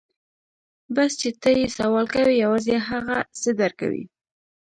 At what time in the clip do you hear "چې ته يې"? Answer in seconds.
1.21-1.65